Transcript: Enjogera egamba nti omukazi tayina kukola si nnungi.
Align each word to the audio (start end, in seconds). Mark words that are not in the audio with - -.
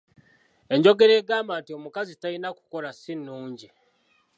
Enjogera 0.73 1.13
egamba 1.21 1.53
nti 1.61 1.71
omukazi 1.77 2.13
tayina 2.21 2.49
kukola 2.57 2.89
si 3.01 3.13
nnungi. 3.17 3.67